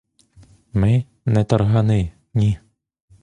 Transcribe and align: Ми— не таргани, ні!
Ми— 0.73 1.05
не 1.25 1.43
таргани, 1.43 2.11
ні! 2.33 2.59